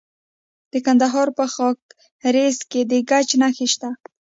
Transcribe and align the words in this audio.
د 0.71 0.73
کندهار 0.85 1.27
په 1.37 1.45
خاکریز 1.53 2.57
کې 2.71 2.81
د 2.89 2.91
ګچ 3.09 3.29
نښې 3.41 3.67
شته. 3.73 3.89